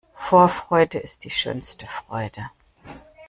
[0.17, 2.49] Vorfreude ist die schönste Freude.